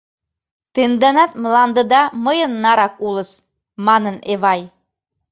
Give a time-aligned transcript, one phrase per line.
[0.73, 3.31] Тенданат мландыда мыйын нарак улыс!—
[3.85, 4.61] манын Эвай.